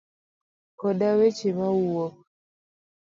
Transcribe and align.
Koda 0.79 1.09
weche 1.17 1.49
mawuok. 1.59 2.13